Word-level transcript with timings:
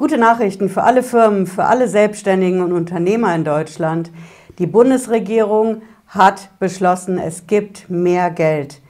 Gute 0.00 0.16
Nachrichten 0.16 0.70
für 0.70 0.82
alle 0.84 1.02
Firmen, 1.02 1.46
für 1.46 1.64
alle 1.64 1.86
Selbstständigen 1.86 2.62
und 2.62 2.72
Unternehmer 2.72 3.34
in 3.34 3.44
Deutschland. 3.44 4.10
Die 4.58 4.66
Bundesregierung 4.66 5.82
hat 6.06 6.48
beschlossen, 6.58 7.18
es 7.18 7.46
gibt 7.46 7.90
mehr 7.90 8.30
Geld. 8.30 8.80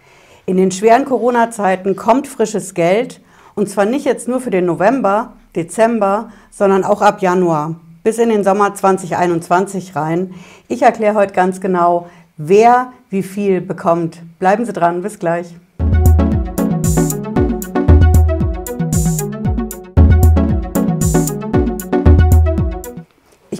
In 0.47 0.57
den 0.57 0.71
schweren 0.71 1.05
Corona-Zeiten 1.05 1.97
kommt 1.97 2.29
frisches 2.29 2.75
Geld 2.75 3.21
und 3.57 3.69
zwar 3.69 3.87
nicht 3.87 4.05
jetzt 4.05 4.29
nur 4.29 4.39
für 4.39 4.51
den 4.51 4.67
November, 4.67 5.33
Dezember, 5.57 6.31
sondern 6.53 6.85
auch 6.85 7.03
ab 7.03 7.21
Januar 7.23 7.75
bis 8.05 8.19
in 8.19 8.29
den 8.29 8.45
Sommer 8.45 8.73
2021 8.77 9.97
rein. 9.97 10.33
Ich 10.69 10.83
erkläre 10.83 11.17
heute 11.17 11.35
ganz 11.35 11.61
genau, 11.61 12.07
wer 12.37 12.93
wie 13.09 13.25
viel 13.25 13.61
bekommt. 13.61 14.23
Bleiben 14.39 14.65
Sie 14.65 14.73
dran, 14.73 15.03
bis 15.03 15.19
gleich. 15.19 15.57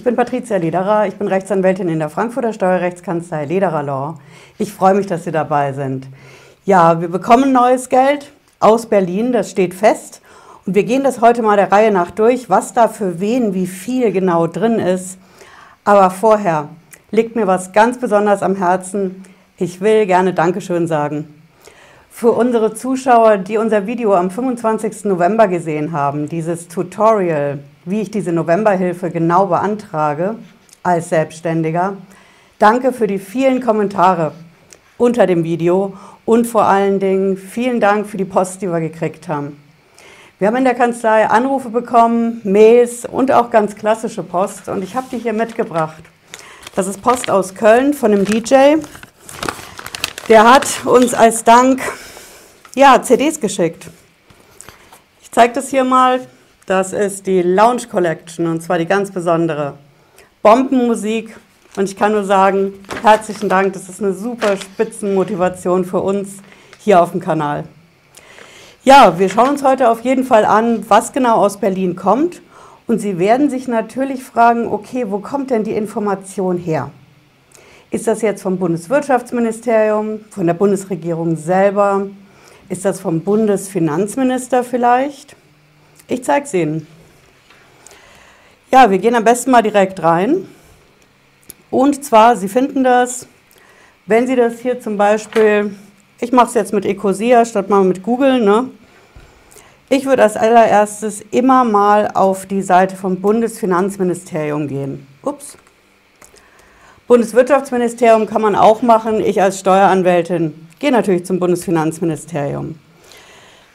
Ich 0.01 0.05
bin 0.05 0.15
Patricia 0.15 0.57
Lederer, 0.57 1.05
ich 1.05 1.13
bin 1.13 1.27
Rechtsanwältin 1.27 1.87
in 1.87 1.99
der 1.99 2.09
Frankfurter 2.09 2.53
Steuerrechtskanzlei 2.53 3.45
Lederer 3.45 3.83
Law. 3.83 4.15
Ich 4.57 4.73
freue 4.73 4.95
mich, 4.95 5.05
dass 5.05 5.25
Sie 5.25 5.31
dabei 5.31 5.73
sind. 5.73 6.07
Ja, 6.65 7.01
wir 7.01 7.07
bekommen 7.07 7.51
neues 7.51 7.87
Geld 7.87 8.31
aus 8.59 8.87
Berlin, 8.87 9.31
das 9.31 9.51
steht 9.51 9.75
fest. 9.75 10.23
Und 10.65 10.73
wir 10.73 10.85
gehen 10.85 11.03
das 11.03 11.21
heute 11.21 11.43
mal 11.43 11.55
der 11.55 11.71
Reihe 11.71 11.91
nach 11.91 12.09
durch, 12.09 12.49
was 12.49 12.73
da 12.73 12.87
für 12.87 13.19
wen 13.19 13.53
wie 13.53 13.67
viel 13.67 14.11
genau 14.11 14.47
drin 14.47 14.79
ist. 14.79 15.19
Aber 15.83 16.09
vorher 16.09 16.69
liegt 17.11 17.35
mir 17.35 17.45
was 17.45 17.71
ganz 17.71 17.99
besonders 17.99 18.41
am 18.41 18.55
Herzen. 18.55 19.23
Ich 19.57 19.81
will 19.81 20.07
gerne 20.07 20.33
Dankeschön 20.33 20.87
sagen. 20.87 21.43
Für 22.09 22.31
unsere 22.31 22.73
Zuschauer, 22.73 23.37
die 23.37 23.59
unser 23.59 23.85
Video 23.85 24.15
am 24.15 24.31
25. 24.31 25.05
November 25.05 25.47
gesehen 25.47 25.91
haben, 25.91 26.27
dieses 26.27 26.69
Tutorial, 26.69 27.59
wie 27.85 28.01
ich 28.01 28.11
diese 28.11 28.31
Novemberhilfe 28.31 29.09
genau 29.09 29.47
beantrage 29.47 30.35
als 30.83 31.09
Selbstständiger, 31.09 31.97
danke 32.59 32.93
für 32.93 33.07
die 33.07 33.19
vielen 33.19 33.61
Kommentare 33.61 34.33
unter 34.97 35.25
dem 35.25 35.43
Video 35.43 35.93
und 36.25 36.45
vor 36.45 36.65
allen 36.65 36.99
Dingen 36.99 37.37
vielen 37.37 37.79
Dank 37.79 38.07
für 38.07 38.17
die 38.17 38.25
Post, 38.25 38.61
die 38.61 38.67
wir 38.67 38.79
gekriegt 38.79 39.27
haben. 39.27 39.57
Wir 40.37 40.47
haben 40.47 40.55
in 40.57 40.63
der 40.63 40.75
Kanzlei 40.75 41.27
Anrufe 41.27 41.69
bekommen, 41.69 42.41
Mails 42.43 43.05
und 43.05 43.31
auch 43.31 43.49
ganz 43.49 43.75
klassische 43.75 44.23
Post 44.23 44.69
und 44.69 44.83
ich 44.83 44.95
habe 44.95 45.07
die 45.11 45.17
hier 45.17 45.33
mitgebracht. 45.33 46.03
Das 46.75 46.87
ist 46.87 47.01
Post 47.01 47.29
aus 47.29 47.53
Köln 47.53 47.93
von 47.93 48.11
einem 48.11 48.25
DJ. 48.25 48.77
Der 50.29 50.51
hat 50.51 50.85
uns 50.85 51.13
als 51.13 51.43
Dank 51.43 51.81
ja, 52.75 53.01
CDs 53.01 53.39
geschickt. 53.39 53.87
Ich 55.21 55.31
zeige 55.31 55.53
das 55.53 55.69
hier 55.69 55.83
mal. 55.83 56.21
Das 56.71 56.93
ist 56.93 57.27
die 57.27 57.41
Lounge 57.41 57.87
Collection 57.91 58.47
und 58.47 58.61
zwar 58.61 58.77
die 58.77 58.85
ganz 58.85 59.11
besondere. 59.11 59.73
Bombenmusik 60.41 61.35
und 61.75 61.83
ich 61.83 61.97
kann 61.97 62.13
nur 62.13 62.23
sagen, 62.23 62.71
herzlichen 63.03 63.49
Dank. 63.49 63.73
Das 63.73 63.89
ist 63.89 64.01
eine 64.01 64.13
super 64.13 64.55
Spitzenmotivation 64.55 65.83
für 65.83 65.99
uns 65.99 66.37
hier 66.79 67.03
auf 67.03 67.11
dem 67.11 67.19
Kanal. 67.19 67.65
Ja, 68.85 69.19
wir 69.19 69.27
schauen 69.27 69.49
uns 69.49 69.65
heute 69.65 69.89
auf 69.89 69.99
jeden 70.05 70.23
Fall 70.23 70.45
an, 70.45 70.85
was 70.87 71.11
genau 71.11 71.39
aus 71.43 71.57
Berlin 71.57 71.97
kommt. 71.97 72.41
Und 72.87 73.01
Sie 73.01 73.19
werden 73.19 73.49
sich 73.49 73.67
natürlich 73.67 74.23
fragen, 74.23 74.69
okay, 74.69 75.07
wo 75.09 75.19
kommt 75.19 75.49
denn 75.49 75.65
die 75.65 75.75
Information 75.75 76.55
her? 76.55 76.89
Ist 77.89 78.07
das 78.07 78.21
jetzt 78.21 78.43
vom 78.43 78.57
Bundeswirtschaftsministerium, 78.57 80.21
von 80.29 80.47
der 80.47 80.53
Bundesregierung 80.53 81.35
selber? 81.35 82.07
Ist 82.69 82.85
das 82.85 83.01
vom 83.01 83.19
Bundesfinanzminister 83.19 84.63
vielleicht? 84.63 85.35
Ich 86.11 86.23
zeige 86.23 86.45
es 86.45 86.53
Ihnen. 86.53 86.87
Ja, 88.71 88.89
wir 88.91 88.97
gehen 88.97 89.15
am 89.15 89.23
besten 89.23 89.51
mal 89.51 89.61
direkt 89.61 90.03
rein. 90.03 90.47
Und 91.69 92.03
zwar, 92.03 92.35
Sie 92.35 92.49
finden 92.49 92.83
das, 92.83 93.27
wenn 94.05 94.27
Sie 94.27 94.35
das 94.35 94.59
hier 94.59 94.79
zum 94.79 94.97
Beispiel 94.97 95.73
ich 96.23 96.31
mache 96.31 96.49
es 96.49 96.53
jetzt 96.53 96.71
mit 96.71 96.85
Ecosia 96.85 97.43
statt 97.45 97.67
mal 97.67 97.83
mit 97.83 98.03
Google. 98.03 98.41
Ne? 98.41 98.69
Ich 99.89 100.05
würde 100.05 100.21
als 100.21 100.37
allererstes 100.37 101.21
immer 101.31 101.63
mal 101.63 102.11
auf 102.13 102.45
die 102.45 102.61
Seite 102.61 102.95
vom 102.95 103.19
Bundesfinanzministerium 103.19 104.67
gehen. 104.67 105.07
Ups. 105.23 105.57
Bundeswirtschaftsministerium 107.07 108.27
kann 108.27 108.43
man 108.43 108.55
auch 108.55 108.83
machen. 108.83 109.19
Ich 109.19 109.41
als 109.41 109.59
Steueranwältin 109.59 110.67
gehe 110.77 110.91
natürlich 110.91 111.25
zum 111.25 111.39
Bundesfinanzministerium. 111.39 112.75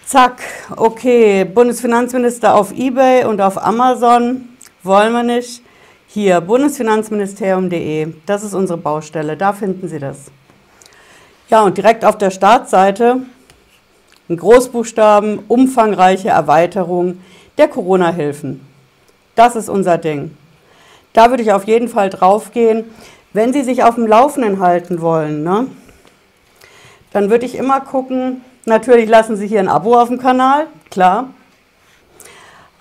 Zack, 0.06 0.40
okay, 0.76 1.44
Bundesfinanzminister 1.44 2.54
auf 2.54 2.70
eBay 2.70 3.24
und 3.24 3.40
auf 3.40 3.60
Amazon 3.60 4.50
wollen 4.84 5.12
wir 5.12 5.24
nicht. 5.24 5.62
Hier, 6.06 6.40
bundesfinanzministerium.de, 6.40 8.14
das 8.24 8.44
ist 8.44 8.54
unsere 8.54 8.78
Baustelle, 8.78 9.36
da 9.36 9.52
finden 9.52 9.88
Sie 9.88 9.98
das. 9.98 10.30
Ja, 11.48 11.64
und 11.64 11.76
direkt 11.76 12.04
auf 12.04 12.16
der 12.16 12.30
Startseite 12.30 13.22
in 14.28 14.36
Großbuchstaben 14.36 15.40
umfangreiche 15.48 16.28
Erweiterung 16.28 17.20
der 17.58 17.66
Corona-Hilfen. 17.66 18.60
Das 19.34 19.56
ist 19.56 19.68
unser 19.68 19.98
Ding. 19.98 20.36
Da 21.14 21.30
würde 21.30 21.42
ich 21.42 21.50
auf 21.52 21.64
jeden 21.64 21.88
Fall 21.88 22.10
drauf 22.10 22.52
gehen. 22.52 22.84
Wenn 23.32 23.52
Sie 23.52 23.64
sich 23.64 23.82
auf 23.82 23.96
dem 23.96 24.06
Laufenden 24.06 24.60
halten 24.60 25.00
wollen, 25.00 25.42
ne, 25.42 25.66
dann 27.10 27.28
würde 27.28 27.44
ich 27.44 27.56
immer 27.56 27.80
gucken, 27.80 28.42
natürlich 28.66 29.08
lassen 29.08 29.36
Sie 29.36 29.46
hier 29.46 29.60
ein 29.60 29.68
Abo 29.68 29.94
auf 29.94 30.08
dem 30.08 30.18
Kanal, 30.18 30.66
klar. 30.90 31.30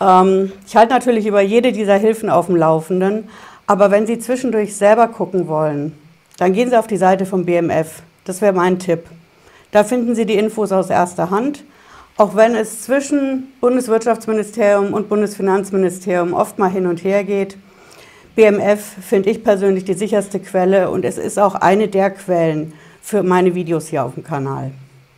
Ähm, 0.01 0.51
ich 0.68 0.75
halte 0.75 0.94
natürlich 0.94 1.25
über 1.25 1.41
jede 1.41 1.72
dieser 1.72 1.96
Hilfen 1.96 2.29
auf 2.29 2.47
dem 2.47 2.56
Laufenden, 2.56 3.29
aber 3.68 3.91
wenn 3.91 4.06
Sie 4.06 4.19
zwischendurch 4.19 4.75
selber 4.75 5.07
gucken 5.07 5.47
wollen, 5.47 5.97
dann 6.38 6.53
gehen 6.53 6.69
Sie 6.69 6.78
auf 6.78 6.88
die 6.88 6.97
Seite 6.97 7.25
vom 7.25 7.45
BMF. 7.45 8.01
Das 8.25 8.41
wäre 8.41 8.53
mein 8.53 8.79
Tipp. 8.79 9.06
Da 9.72 9.84
finden 9.84 10.16
Sie 10.16 10.25
die 10.25 10.35
Infos 10.35 10.72
aus 10.72 10.90
erster 10.90 11.29
Hand, 11.29 11.63
auch 12.18 12.35
wenn 12.35 12.56
es 12.56 12.81
zwischen 12.81 13.51
Bundeswirtschaftsministerium 13.62 14.94
und 14.94 15.09
Bundesfinanzministerium 15.09 16.34
oft 16.34 16.59
mal 16.59 16.69
hin 16.69 16.88
und 16.88 17.03
her 17.03 17.24
geht. 17.24 17.57
BMF 18.35 18.81
finde 19.01 19.29
ich 19.29 19.44
persönlich 19.44 19.85
die 19.85 19.94
sicherste 19.94 20.40
Quelle 20.40 20.90
und 20.90 21.06
es 21.06 21.18
ist 21.18 21.40
auch 21.40 21.56
eine 21.56 21.88
der 21.88 22.09
Quellen 22.09 22.74
für 23.01 23.24
meine 23.24 23.56
Videos 23.56 23.88
hier 23.88 24.03
auf 24.03 24.16
dem 24.16 24.24
Kanal. 24.24 24.72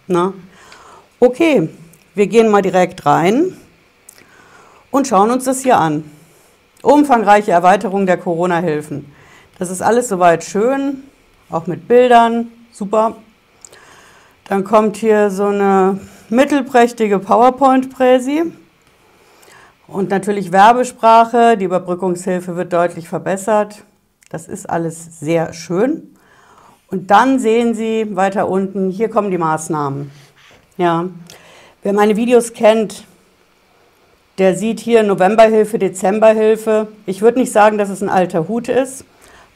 Na? 0.08 0.34
Okay, 1.20 1.68
wir 2.14 2.28
gehen 2.28 2.48
mal 2.50 2.62
direkt 2.62 3.08
rein 3.08 3.58
und 4.92 5.08
schauen 5.08 5.32
uns 5.32 5.46
das 5.46 5.64
hier 5.64 5.80
an. 5.80 6.04
Umfangreiche 6.84 7.50
Erweiterung 7.50 8.06
der 8.06 8.18
Corona-Hilfen. 8.18 9.12
Das 9.58 9.72
ist 9.72 9.82
alles 9.82 10.10
soweit 10.10 10.44
schön, 10.44 11.02
auch 11.50 11.66
mit 11.66 11.88
Bildern, 11.88 12.52
super. 12.72 13.16
Dann 14.48 14.64
kommt 14.64 14.98
hier 14.98 15.32
so 15.32 15.48
eine 15.48 16.00
mittelprächtige 16.30 17.18
PowerPoint-Präsi. 17.18 18.54
Und 19.88 20.12
natürlich 20.12 20.52
Werbesprache, 20.52 21.58
die 21.58 21.66
Überbrückungshilfe 21.66 22.56
wird 22.56 22.74
deutlich 22.74 23.10
verbessert. 23.10 23.84
Das 24.30 24.48
ist 24.48 24.70
alles 24.70 25.20
sehr 25.20 25.52
schön. 25.54 26.16
Und 26.92 27.10
dann 27.10 27.40
sehen 27.40 27.74
Sie 27.74 28.16
weiter 28.16 28.48
unten, 28.48 28.92
hier 28.92 29.10
kommen 29.10 29.32
die 29.32 29.40
Maßnahmen. 29.40 30.12
Ja. 30.78 31.06
Wer 31.84 31.94
meine 31.94 32.16
Videos 32.16 32.54
kennt, 32.54 33.06
der 34.38 34.56
sieht 34.56 34.80
hier 34.80 35.04
Novemberhilfe, 35.04 35.80
Dezemberhilfe. 35.80 36.88
Ich 37.06 37.22
würde 37.22 37.40
nicht 37.40 37.52
sagen, 37.52 37.78
dass 37.78 37.90
es 37.90 38.02
ein 38.02 38.10
alter 38.10 38.48
Hut 38.48 38.70
ist 38.70 39.06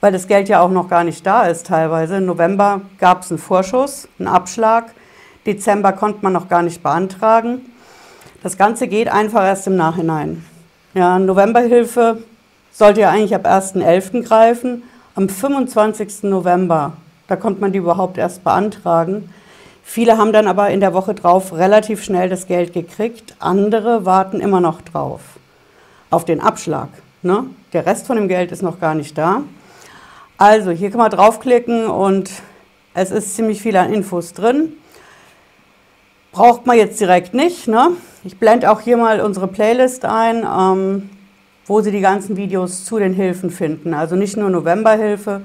weil 0.01 0.11
das 0.11 0.27
Geld 0.27 0.49
ja 0.49 0.59
auch 0.59 0.71
noch 0.71 0.89
gar 0.89 1.03
nicht 1.03 1.25
da 1.25 1.43
ist 1.43 1.67
teilweise. 1.67 2.17
Im 2.17 2.25
November 2.25 2.81
gab 2.99 3.21
es 3.21 3.31
einen 3.31 3.37
Vorschuss, 3.37 4.09
einen 4.19 4.27
Abschlag. 4.27 4.91
Dezember 5.45 5.93
konnte 5.93 6.19
man 6.23 6.33
noch 6.33 6.49
gar 6.49 6.63
nicht 6.63 6.83
beantragen. 6.83 7.61
Das 8.43 8.57
Ganze 8.57 8.87
geht 8.87 9.07
einfach 9.07 9.45
erst 9.45 9.67
im 9.67 9.75
Nachhinein. 9.75 10.43
Ja, 10.95 11.17
Novemberhilfe 11.19 12.23
sollte 12.71 13.01
ja 13.01 13.11
eigentlich 13.11 13.35
ab 13.35 13.45
1.11. 13.45 14.23
greifen. 14.23 14.83
Am 15.13 15.29
25. 15.29 16.23
November, 16.23 16.93
da 17.27 17.35
konnte 17.35 17.61
man 17.61 17.71
die 17.71 17.77
überhaupt 17.77 18.17
erst 18.17 18.43
beantragen. 18.43 19.31
Viele 19.83 20.17
haben 20.17 20.31
dann 20.31 20.47
aber 20.47 20.69
in 20.69 20.79
der 20.79 20.93
Woche 20.93 21.13
drauf 21.13 21.53
relativ 21.53 22.03
schnell 22.03 22.29
das 22.29 22.47
Geld 22.47 22.73
gekriegt. 22.73 23.35
Andere 23.39 24.05
warten 24.05 24.39
immer 24.39 24.61
noch 24.61 24.81
drauf. 24.81 25.21
Auf 26.09 26.25
den 26.25 26.39
Abschlag. 26.39 26.89
Ne? 27.23 27.45
Der 27.73 27.85
Rest 27.85 28.07
von 28.07 28.15
dem 28.15 28.27
Geld 28.27 28.51
ist 28.51 28.61
noch 28.61 28.79
gar 28.79 28.95
nicht 28.95 29.17
da. 29.17 29.43
Also 30.37 30.71
hier 30.71 30.89
kann 30.89 30.99
man 30.99 31.11
draufklicken 31.11 31.87
und 31.87 32.31
es 32.93 33.11
ist 33.11 33.35
ziemlich 33.35 33.61
viel 33.61 33.77
an 33.77 33.93
Infos 33.93 34.33
drin. 34.33 34.73
Braucht 36.31 36.65
man 36.65 36.77
jetzt 36.77 36.99
direkt 36.99 37.33
nicht. 37.33 37.67
Ne? 37.67 37.91
Ich 38.23 38.39
blende 38.39 38.71
auch 38.71 38.81
hier 38.81 38.97
mal 38.97 39.21
unsere 39.21 39.47
Playlist 39.47 40.05
ein, 40.05 40.45
ähm, 40.45 41.09
wo 41.65 41.81
Sie 41.81 41.91
die 41.91 42.01
ganzen 42.01 42.37
Videos 42.37 42.85
zu 42.85 42.97
den 42.97 43.13
Hilfen 43.13 43.49
finden. 43.51 43.93
Also 43.93 44.15
nicht 44.15 44.35
nur 44.35 44.49
Novemberhilfe, 44.49 45.41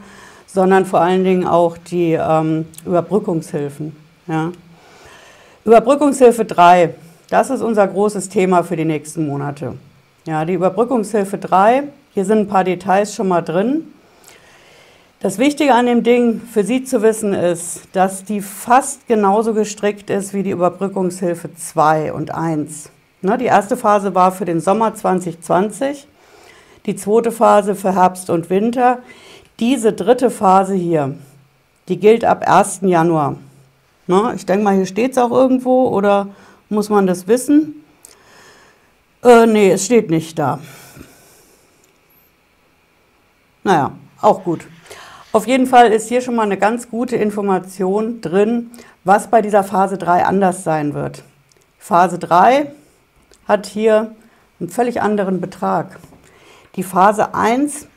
sondern 0.47 0.87
vor 0.87 1.01
allen 1.01 1.25
Dingen 1.25 1.47
auch 1.47 1.77
die 1.77 2.13
ähm, 2.13 2.67
Überbrückungshilfen. 2.85 4.06
Ja. 4.27 4.53
Überbrückungshilfe 5.65 6.45
3, 6.45 6.95
das 7.31 7.51
ist 7.51 7.63
unser 7.63 7.87
großes 7.87 8.29
Thema 8.29 8.63
für 8.63 8.77
die 8.77 8.85
nächsten 8.85 9.27
Monate. 9.27 9.75
Ja, 10.27 10.45
die 10.45 10.55
Überbrückungshilfe 10.55 11.39
3, 11.39 11.85
hier 12.15 12.25
sind 12.25 12.39
ein 12.39 12.49
paar 12.49 12.65
Details 12.65 13.15
schon 13.15 13.29
mal 13.29 13.43
drin. 13.43 13.93
Das 15.21 15.39
Wichtige 15.39 15.75
an 15.75 15.87
dem 15.87 16.03
Ding 16.03 16.41
für 16.41 16.63
Sie 16.63 16.85
zu 16.85 17.03
wissen 17.03 17.33
ist, 17.33 17.83
dass 17.93 18.25
die 18.25 18.41
fast 18.41 19.07
genauso 19.09 19.55
gestrickt 19.55 20.11
ist 20.11 20.35
wie 20.35 20.43
die 20.43 20.51
Überbrückungshilfe 20.51 21.55
2 21.55 22.13
und 22.13 22.35
1. 22.35 22.91
Ne, 23.23 23.39
die 23.39 23.47
erste 23.47 23.77
Phase 23.77 24.15
war 24.15 24.31
für 24.31 24.45
den 24.45 24.61
Sommer 24.61 24.95
2020, 24.95 26.07
die 26.85 26.97
zweite 26.97 27.33
Phase 27.33 27.75
für 27.75 27.95
Herbst 27.95 28.29
und 28.31 28.51
Winter. 28.51 28.99
Diese 29.59 29.93
dritte 29.93 30.31
Phase 30.31 30.75
hier, 30.75 31.15
die 31.89 31.99
gilt 31.99 32.25
ab 32.25 32.45
1. 32.47 32.81
Januar. 32.83 33.37
Ne, 34.07 34.33
ich 34.37 34.47
denke 34.47 34.63
mal, 34.65 34.77
hier 34.77 34.87
steht 34.87 35.13
es 35.13 35.19
auch 35.19 35.33
irgendwo 35.33 35.89
oder 35.89 36.29
muss 36.69 36.89
man 36.89 37.07
das 37.07 37.27
wissen? 37.27 37.85
Äh, 39.23 39.47
nee, 39.47 39.71
es 39.71 39.87
steht 39.87 40.11
nicht 40.11 40.39
da. 40.39 40.61
Naja, 43.65 43.93
auch 44.21 44.45
gut. 44.45 44.67
Auf 45.33 45.49
jeden 45.49 45.67
Fall 45.67 45.93
ist 45.93 46.09
hier 46.09 46.21
schon 46.21 46.37
mal 46.37 46.45
eine 46.45 46.57
ganz 46.57 46.89
gute 46.89 47.17
Information 47.17 48.21
drin, 48.21 48.71
was 49.03 49.29
bei 49.29 49.43
dieser 49.43 49.65
Phase 49.65 49.99
3 49.99 50.25
anders 50.25 50.63
sein 50.63 50.95
wird. 50.95 51.25
Phase 51.79 52.19
3 52.19 52.73
hat 53.49 53.67
hier 53.67 54.15
einen 54.61 54.69
völlig 54.69 55.03
anderen 55.03 55.41
Betrag. 55.41 55.99
Die 56.77 56.85
Phase 56.85 57.35
1, 57.35 57.89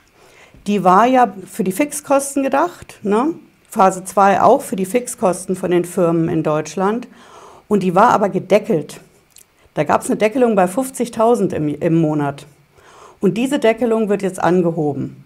die 0.66 0.84
war 0.84 1.06
ja 1.06 1.32
für 1.46 1.64
die 1.64 1.72
Fixkosten 1.72 2.42
gedacht, 2.42 3.00
ne? 3.04 3.36
Phase 3.70 4.04
2 4.04 4.42
auch 4.42 4.62
für 4.62 4.76
die 4.76 4.86
Fixkosten 4.86 5.56
von 5.56 5.70
den 5.70 5.86
Firmen 5.86 6.28
in 6.28 6.42
Deutschland 6.42 7.08
und 7.68 7.84
die 7.84 7.94
war 7.94 8.10
aber 8.10 8.30
gedeckelt. 8.30 9.00
Da 9.76 9.84
gab 9.84 10.02
es 10.02 10.08
eine 10.08 10.18
Deckelung 10.18 10.56
bei 10.56 10.66
50.000 10.66 11.54
im, 11.54 11.68
im 11.68 12.02
Monat. 12.02 12.48
Und 13.22 13.38
diese 13.38 13.60
Deckelung 13.60 14.10
wird 14.10 14.24
jetzt 14.24 14.42
angehoben. 14.42 15.24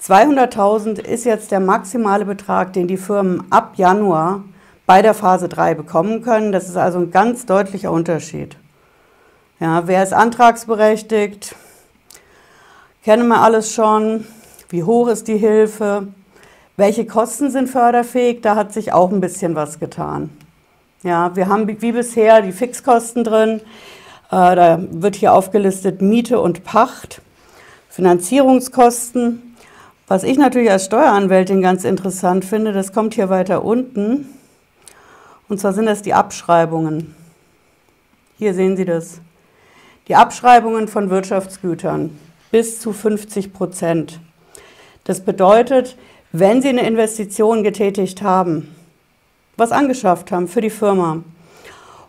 200.000 0.00 1.00
ist 1.00 1.24
jetzt 1.24 1.50
der 1.50 1.60
maximale 1.60 2.24
Betrag, 2.24 2.72
den 2.74 2.86
die 2.86 2.96
Firmen 2.96 3.42
ab 3.50 3.72
Januar 3.76 4.44
bei 4.86 5.02
der 5.02 5.14
Phase 5.14 5.48
3 5.48 5.74
bekommen 5.74 6.22
können. 6.22 6.52
Das 6.52 6.68
ist 6.68 6.76
also 6.76 6.98
ein 6.98 7.10
ganz 7.10 7.46
deutlicher 7.46 7.90
Unterschied. 7.90 8.56
Ja, 9.58 9.86
wer 9.86 10.02
ist 10.02 10.12
antragsberechtigt? 10.12 11.56
Kennen 13.02 13.28
wir 13.28 13.40
alles 13.40 13.72
schon? 13.72 14.26
Wie 14.68 14.84
hoch 14.84 15.08
ist 15.08 15.26
die 15.26 15.38
Hilfe? 15.38 16.08
Welche 16.76 17.06
Kosten 17.06 17.52
sind 17.52 17.68
förderfähig? 17.68 18.40
Da 18.42 18.56
hat 18.56 18.72
sich 18.72 18.92
auch 18.92 19.12
ein 19.12 19.20
bisschen 19.20 19.54
was 19.54 19.78
getan. 19.78 20.30
Ja, 21.04 21.36
wir 21.36 21.48
haben 21.48 21.68
wie 21.68 21.92
bisher 21.92 22.42
die 22.42 22.50
Fixkosten 22.50 23.22
drin. 23.22 23.60
Äh, 24.30 24.56
da 24.56 24.80
wird 24.90 25.14
hier 25.14 25.34
aufgelistet 25.34 26.02
Miete 26.02 26.40
und 26.40 26.64
Pacht, 26.64 27.22
Finanzierungskosten. 27.90 29.54
Was 30.08 30.24
ich 30.24 30.36
natürlich 30.36 30.68
als 30.68 30.86
Steueranwältin 30.86 31.62
ganz 31.62 31.84
interessant 31.84 32.44
finde, 32.44 32.72
das 32.72 32.92
kommt 32.92 33.14
hier 33.14 33.28
weiter 33.28 33.64
unten. 33.64 34.28
Und 35.48 35.60
zwar 35.60 35.74
sind 35.74 35.86
das 35.86 36.02
die 36.02 36.14
Abschreibungen. 36.14 37.14
Hier 38.36 38.52
sehen 38.52 38.76
Sie 38.76 38.84
das. 38.84 39.20
Die 40.08 40.16
Abschreibungen 40.16 40.88
von 40.88 41.08
Wirtschaftsgütern 41.08 42.18
bis 42.50 42.80
zu 42.80 42.92
50 42.92 43.52
Prozent. 43.52 44.18
Das 45.04 45.20
bedeutet, 45.20 45.96
wenn 46.36 46.60
Sie 46.60 46.68
eine 46.68 46.84
Investition 46.84 47.62
getätigt 47.62 48.20
haben, 48.22 48.74
was 49.56 49.70
angeschafft 49.70 50.32
haben 50.32 50.48
für 50.48 50.60
die 50.60 50.68
Firma, 50.68 51.22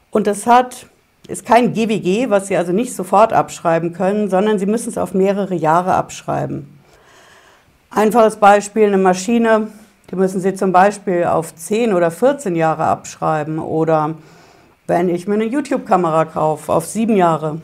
und 0.10 0.26
das 0.26 0.48
hat, 0.48 0.88
ist 1.28 1.46
kein 1.46 1.74
GWG, 1.74 2.32
was 2.32 2.48
Sie 2.48 2.58
also 2.58 2.72
nicht 2.72 2.96
sofort 2.96 3.34
abschreiben 3.34 3.94
können, 3.94 4.32
sondern 4.32 4.58
Sie 4.58 4.66
müssen 4.66 4.90
es 4.90 4.98
auf 4.98 5.14
mehrere 5.14 5.54
Jahre 5.54 5.94
abschreiben. 5.94 6.76
Einfaches 7.92 8.38
Beispiel, 8.38 8.88
eine 8.88 8.98
Maschine, 8.98 9.68
die 10.10 10.16
müssen 10.16 10.42
Sie 10.42 10.56
zum 10.56 10.72
Beispiel 10.72 11.26
auf 11.26 11.54
10 11.54 11.94
oder 11.94 12.10
14 12.10 12.56
Jahre 12.56 12.86
abschreiben 12.86 13.60
oder 13.60 14.16
wenn 14.88 15.08
ich 15.08 15.28
mir 15.28 15.36
eine 15.36 15.46
YouTube-Kamera 15.46 16.26
kaufe, 16.26 16.74
auf 16.74 16.88
sieben 16.88 17.16
Jahre. 17.16 17.62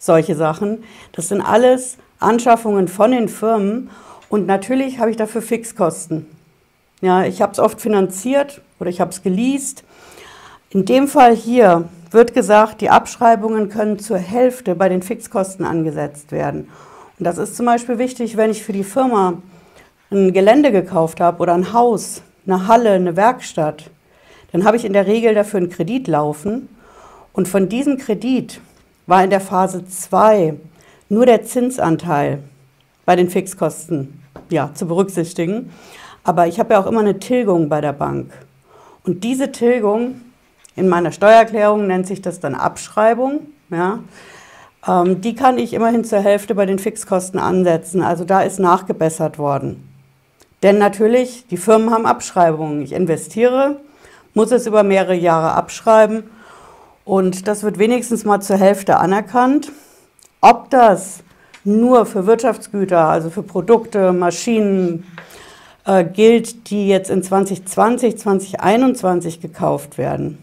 Solche 0.00 0.36
Sachen. 0.36 0.84
Das 1.12 1.28
sind 1.28 1.42
alles 1.42 1.98
Anschaffungen 2.18 2.88
von 2.88 3.10
den 3.10 3.28
Firmen 3.28 3.90
und 4.28 4.46
natürlich 4.46 4.98
habe 4.98 5.10
ich 5.10 5.16
dafür 5.16 5.42
Fixkosten. 5.42 6.26
Ja, 7.00 7.24
ich 7.24 7.40
habe 7.40 7.52
es 7.52 7.58
oft 7.58 7.80
finanziert 7.80 8.60
oder 8.80 8.90
ich 8.90 9.00
habe 9.00 9.10
es 9.10 9.22
geleast. 9.22 9.84
In 10.70 10.84
dem 10.84 11.08
Fall 11.08 11.34
hier 11.34 11.88
wird 12.10 12.34
gesagt, 12.34 12.80
die 12.80 12.90
Abschreibungen 12.90 13.68
können 13.68 13.98
zur 13.98 14.18
Hälfte 14.18 14.74
bei 14.74 14.88
den 14.88 15.02
Fixkosten 15.02 15.64
angesetzt 15.64 16.32
werden. 16.32 16.68
Und 17.18 17.24
das 17.24 17.38
ist 17.38 17.56
zum 17.56 17.66
Beispiel 17.66 17.98
wichtig, 17.98 18.36
wenn 18.36 18.50
ich 18.50 18.62
für 18.62 18.72
die 18.72 18.84
Firma 18.84 19.40
ein 20.10 20.32
Gelände 20.32 20.72
gekauft 20.72 21.20
habe 21.20 21.40
oder 21.42 21.54
ein 21.54 21.72
Haus, 21.72 22.22
eine 22.46 22.66
Halle, 22.66 22.92
eine 22.92 23.16
Werkstatt, 23.16 23.90
dann 24.52 24.64
habe 24.64 24.76
ich 24.76 24.84
in 24.84 24.92
der 24.92 25.06
Regel 25.06 25.34
dafür 25.34 25.58
einen 25.58 25.70
Kredit 25.70 26.08
laufen. 26.08 26.68
Und 27.32 27.48
von 27.48 27.68
diesem 27.68 27.98
Kredit 27.98 28.60
war 29.06 29.22
in 29.22 29.30
der 29.30 29.40
Phase 29.40 29.86
2 29.86 30.54
nur 31.08 31.26
der 31.26 31.44
Zinsanteil 31.44 32.42
bei 33.08 33.16
den 33.16 33.30
Fixkosten 33.30 34.22
ja, 34.50 34.70
zu 34.74 34.86
berücksichtigen. 34.86 35.72
Aber 36.24 36.46
ich 36.46 36.60
habe 36.60 36.74
ja 36.74 36.80
auch 36.80 36.86
immer 36.86 37.00
eine 37.00 37.18
Tilgung 37.18 37.70
bei 37.70 37.80
der 37.80 37.94
Bank. 37.94 38.30
Und 39.02 39.24
diese 39.24 39.50
Tilgung, 39.50 40.20
in 40.76 40.90
meiner 40.90 41.10
Steuererklärung 41.10 41.86
nennt 41.86 42.06
sich 42.06 42.20
das 42.20 42.38
dann 42.38 42.54
Abschreibung, 42.54 43.46
ja, 43.70 44.00
ähm, 44.86 45.22
die 45.22 45.34
kann 45.34 45.56
ich 45.56 45.72
immerhin 45.72 46.04
zur 46.04 46.18
Hälfte 46.18 46.54
bei 46.54 46.66
den 46.66 46.78
Fixkosten 46.78 47.40
ansetzen. 47.40 48.02
Also 48.02 48.26
da 48.26 48.42
ist 48.42 48.58
nachgebessert 48.58 49.38
worden. 49.38 49.88
Denn 50.62 50.76
natürlich, 50.76 51.46
die 51.46 51.56
Firmen 51.56 51.90
haben 51.90 52.04
Abschreibungen. 52.04 52.82
Ich 52.82 52.92
investiere, 52.92 53.80
muss 54.34 54.52
es 54.52 54.66
über 54.66 54.82
mehrere 54.82 55.14
Jahre 55.14 55.52
abschreiben 55.52 56.24
und 57.06 57.48
das 57.48 57.62
wird 57.62 57.78
wenigstens 57.78 58.26
mal 58.26 58.42
zur 58.42 58.58
Hälfte 58.58 58.98
anerkannt. 58.98 59.72
Ob 60.42 60.68
das 60.68 61.22
nur 61.68 62.06
für 62.06 62.26
Wirtschaftsgüter, 62.26 63.06
also 63.06 63.30
für 63.30 63.42
Produkte, 63.42 64.12
Maschinen 64.12 65.04
äh, 65.84 66.04
gilt, 66.04 66.70
die 66.70 66.88
jetzt 66.88 67.10
in 67.10 67.22
2020, 67.22 68.18
2021 68.18 69.40
gekauft 69.40 69.98
werden 69.98 70.38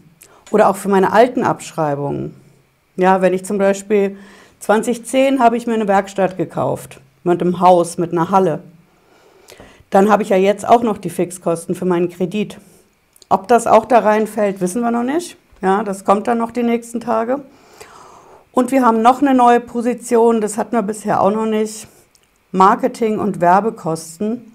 oder 0.50 0.68
auch 0.68 0.76
für 0.76 0.88
meine 0.88 1.12
alten 1.12 1.42
Abschreibungen. 1.42 2.34
Ja, 2.96 3.20
wenn 3.20 3.34
ich 3.34 3.44
zum 3.44 3.58
Beispiel 3.58 4.16
2010 4.60 5.40
habe 5.40 5.56
ich 5.56 5.66
mir 5.66 5.74
eine 5.74 5.88
Werkstatt 5.88 6.36
gekauft 6.36 7.00
mit 7.24 7.40
einem 7.40 7.60
Haus, 7.60 7.98
mit 7.98 8.12
einer 8.12 8.30
Halle. 8.30 8.60
Dann 9.90 10.10
habe 10.10 10.22
ich 10.22 10.30
ja 10.30 10.36
jetzt 10.36 10.66
auch 10.66 10.82
noch 10.82 10.98
die 10.98 11.10
Fixkosten 11.10 11.74
für 11.74 11.84
meinen 11.84 12.08
Kredit. 12.08 12.58
Ob 13.28 13.48
das 13.48 13.66
auch 13.66 13.84
da 13.84 13.98
reinfällt, 13.98 14.60
wissen 14.60 14.82
wir 14.82 14.90
noch 14.90 15.02
nicht. 15.02 15.36
Ja, 15.60 15.82
das 15.82 16.04
kommt 16.04 16.26
dann 16.26 16.38
noch 16.38 16.50
die 16.50 16.62
nächsten 16.62 17.00
Tage. 17.00 17.40
Und 18.56 18.72
wir 18.72 18.82
haben 18.82 19.02
noch 19.02 19.20
eine 19.20 19.34
neue 19.34 19.60
Position, 19.60 20.40
das 20.40 20.56
hatten 20.56 20.72
wir 20.72 20.80
bisher 20.80 21.20
auch 21.20 21.30
noch 21.30 21.44
nicht. 21.44 21.88
Marketing- 22.52 23.18
und 23.18 23.42
Werbekosten 23.42 24.50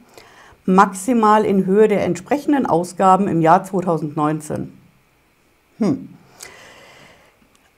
maximal 0.65 1.45
in 1.45 1.67
Höhe 1.67 1.87
der 1.87 2.03
entsprechenden 2.03 2.65
Ausgaben 2.65 3.27
im 3.27 3.41
Jahr 3.41 3.63
2019. 3.63 4.75
Hm. 5.77 6.09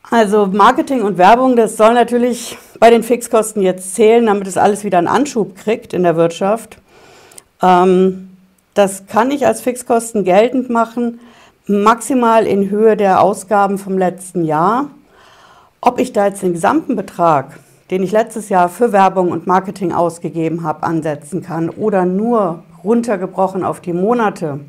Also 0.10 0.46
Marketing 0.46 1.02
und 1.02 1.18
Werbung, 1.18 1.58
das 1.58 1.76
soll 1.76 1.94
natürlich 1.94 2.58
bei 2.80 2.90
den 2.90 3.04
Fixkosten 3.04 3.62
jetzt 3.62 3.94
zählen, 3.94 4.26
damit 4.26 4.48
es 4.48 4.56
alles 4.56 4.86
wieder 4.86 5.00
einen 5.00 5.10
Anschub 5.10 5.58
kriegt 5.58 5.94
in 5.94 6.04
der 6.04 6.16
Wirtschaft. 6.16 6.78
Ähm, 7.62 8.30
das 8.76 9.08
kann 9.08 9.30
ich 9.30 9.46
als 9.46 9.60
Fixkosten 9.60 10.24
geltend 10.24 10.70
machen, 10.70 11.20
maximal 11.68 12.48
in 12.48 12.70
Höhe 12.70 12.96
der 12.96 13.22
Ausgaben 13.22 13.78
vom 13.78 13.98
letzten 13.98 14.46
Jahr. 14.46 14.90
Ob 15.86 16.00
ich 16.00 16.14
da 16.14 16.28
jetzt 16.28 16.42
den 16.42 16.54
gesamten 16.54 16.96
Betrag, 16.96 17.60
den 17.92 18.04
ich 18.04 18.14
letztes 18.14 18.48
Jahr 18.48 18.70
für 18.70 18.94
Werbung 18.94 19.32
und 19.32 19.48
Marketing 19.48 19.92
ausgegeben 19.92 20.64
habe, 20.64 20.84
ansetzen 20.84 21.44
kann 21.44 21.70
oder 21.70 22.06
nur 22.06 22.64
runtergebrochen 22.86 23.66
auf 23.66 23.82
die 23.82 23.92
Monate, 23.92 24.62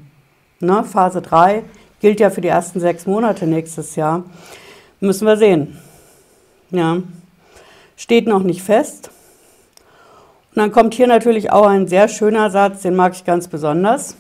ne, 0.58 0.82
Phase 0.82 1.22
3 1.22 1.62
gilt 2.00 2.18
ja 2.18 2.30
für 2.30 2.40
die 2.40 2.48
ersten 2.48 2.80
sechs 2.80 3.06
Monate 3.06 3.46
nächstes 3.46 3.94
Jahr, 3.94 4.24
müssen 4.98 5.24
wir 5.28 5.36
sehen. 5.36 5.78
Ja, 6.70 6.96
steht 7.96 8.26
noch 8.26 8.42
nicht 8.42 8.64
fest. 8.64 9.10
Und 10.52 10.62
dann 10.62 10.72
kommt 10.72 10.94
hier 10.94 11.06
natürlich 11.06 11.52
auch 11.52 11.68
ein 11.68 11.86
sehr 11.86 12.08
schöner 12.08 12.50
Satz, 12.50 12.82
den 12.82 12.96
mag 12.96 13.12
ich 13.14 13.24
ganz 13.24 13.46
besonders. 13.46 14.16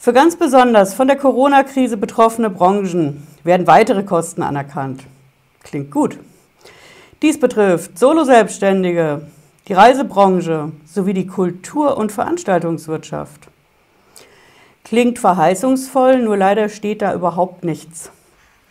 Für 0.00 0.12
ganz 0.12 0.34
besonders 0.34 0.94
von 0.94 1.06
der 1.06 1.16
Corona-Krise 1.16 1.96
betroffene 1.96 2.50
Branchen 2.50 3.24
werden 3.44 3.68
weitere 3.68 4.02
Kosten 4.02 4.42
anerkannt. 4.42 5.04
Klingt 5.66 5.90
gut. 5.90 6.16
Dies 7.22 7.40
betrifft 7.40 7.98
Solo-Selbstständige, 7.98 9.22
die 9.66 9.72
Reisebranche 9.72 10.70
sowie 10.86 11.12
die 11.12 11.26
Kultur- 11.26 11.96
und 11.96 12.12
Veranstaltungswirtschaft. 12.12 13.48
Klingt 14.84 15.18
verheißungsvoll, 15.18 16.22
nur 16.22 16.36
leider 16.36 16.68
steht 16.68 17.02
da 17.02 17.12
überhaupt 17.12 17.64
nichts. 17.64 18.12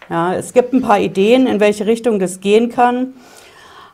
Ja, 0.10 0.34
es 0.36 0.54
gibt 0.54 0.72
ein 0.72 0.82
paar 0.82 1.00
Ideen, 1.00 1.48
in 1.48 1.60
welche 1.60 1.86
Richtung 1.86 2.18
das 2.18 2.40
gehen 2.40 2.70
kann. 2.70 3.14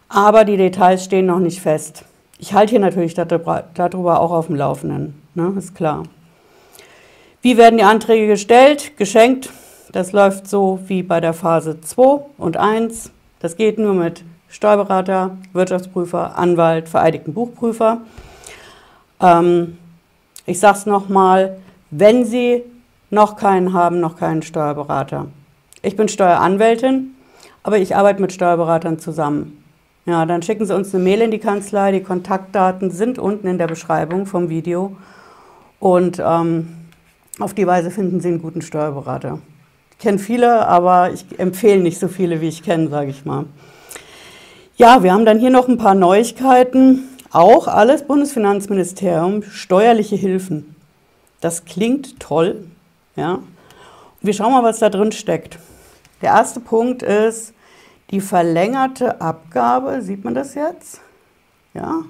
Aber 0.07 0.45
die 0.45 0.57
Details 0.57 1.03
stehen 1.03 1.25
noch 1.25 1.39
nicht 1.39 1.59
fest. 1.59 2.03
Ich 2.37 2.53
halte 2.53 2.71
hier 2.71 2.79
natürlich 2.79 3.15
darüber 3.15 4.19
auch 4.19 4.31
auf 4.31 4.45
dem 4.45 4.57
Laufenden, 4.57 5.19
ne? 5.33 5.51
ist 5.57 5.73
klar. 5.73 6.03
Wie 7.41 7.57
werden 7.57 7.77
die 7.77 7.83
Anträge 7.83 8.27
gestellt? 8.27 8.95
Geschenkt. 8.97 9.49
Das 9.91 10.13
läuft 10.13 10.47
so 10.47 10.79
wie 10.87 11.03
bei 11.03 11.19
der 11.19 11.33
Phase 11.33 11.81
2 11.81 12.21
und 12.37 12.55
1. 12.55 13.11
Das 13.39 13.57
geht 13.57 13.77
nur 13.77 13.93
mit 13.93 14.23
Steuerberater, 14.47 15.37
Wirtschaftsprüfer, 15.51 16.37
Anwalt, 16.37 16.87
vereidigten 16.87 17.33
Buchprüfer. 17.33 17.99
Ähm, 19.19 19.77
ich 20.45 20.59
sage 20.59 20.77
es 20.77 20.85
nochmal, 20.85 21.57
wenn 21.89 22.23
Sie 22.23 22.63
noch 23.09 23.35
keinen 23.35 23.73
haben, 23.73 23.99
noch 23.99 24.15
keinen 24.15 24.43
Steuerberater. 24.43 25.27
Ich 25.81 25.97
bin 25.97 26.07
Steueranwältin, 26.07 27.15
aber 27.63 27.77
ich 27.77 27.95
arbeite 27.95 28.21
mit 28.21 28.31
Steuerberatern 28.31 28.97
zusammen. 28.97 29.61
Ja, 30.05 30.25
dann 30.25 30.41
schicken 30.41 30.65
Sie 30.65 30.73
uns 30.73 30.95
eine 30.95 31.03
Mail 31.03 31.21
in 31.21 31.31
die 31.31 31.39
Kanzlei. 31.39 31.91
Die 31.91 32.03
Kontaktdaten 32.03 32.91
sind 32.91 33.19
unten 33.19 33.47
in 33.47 33.57
der 33.57 33.67
Beschreibung 33.67 34.25
vom 34.25 34.47
Video. 34.47 34.95
Und 35.79 36.21
ähm, 36.23 36.69
auf 37.39 37.53
die 37.53 37.67
Weise 37.67 37.91
finden 37.91 38.21
Sie 38.21 38.29
einen 38.29 38.41
guten 38.41 38.61
Steuerberater. 38.61 39.39
Kenne 40.01 40.19
viele, 40.19 40.67
aber 40.67 41.11
ich 41.11 41.25
empfehle 41.37 41.81
nicht 41.81 41.99
so 41.99 42.07
viele, 42.07 42.41
wie 42.41 42.47
ich 42.47 42.63
kenne, 42.63 42.89
sage 42.89 43.11
ich 43.11 43.23
mal. 43.23 43.45
Ja, 44.75 45.03
wir 45.03 45.13
haben 45.13 45.25
dann 45.25 45.39
hier 45.39 45.51
noch 45.51 45.67
ein 45.67 45.77
paar 45.77 45.93
Neuigkeiten. 45.93 47.07
Auch 47.31 47.67
alles 47.67 48.03
Bundesfinanzministerium, 48.03 49.43
steuerliche 49.43 50.15
Hilfen. 50.15 50.75
Das 51.39 51.65
klingt 51.65 52.19
toll. 52.19 52.65
Ja. 53.15 53.39
Wir 54.21 54.33
schauen 54.33 54.51
mal, 54.51 54.63
was 54.63 54.79
da 54.79 54.89
drin 54.89 55.11
steckt. 55.11 55.59
Der 56.21 56.29
erste 56.31 56.59
Punkt 56.59 57.03
ist 57.03 57.53
die 58.09 58.21
verlängerte 58.21 59.21
Abgabe. 59.21 60.01
Sieht 60.01 60.23
man 60.23 60.33
das 60.33 60.55
jetzt? 60.55 60.99
Ja, 61.73 62.01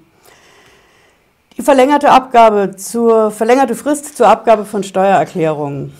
die 1.57 1.61
verlängerte 1.61 2.09
Abgabe 2.09 2.75
zur 2.75 3.29
verlängerte 3.29 3.75
Frist 3.75 4.17
zur 4.17 4.27
Abgabe 4.27 4.65
von 4.65 4.83
Steuererklärungen. 4.83 5.93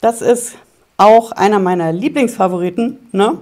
Das 0.00 0.22
ist 0.22 0.54
auch 1.02 1.32
einer 1.32 1.58
meiner 1.58 1.92
Lieblingsfavoriten. 1.92 3.08
Ne? 3.12 3.38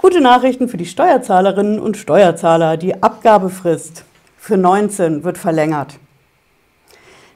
Gute 0.00 0.20
Nachrichten 0.20 0.68
für 0.68 0.78
die 0.78 0.86
Steuerzahlerinnen 0.86 1.78
und 1.78 1.96
Steuerzahler. 1.96 2.76
Die 2.76 3.02
Abgabefrist 3.02 4.04
für 4.38 4.56
19 4.56 5.22
wird 5.22 5.36
verlängert. 5.36 5.98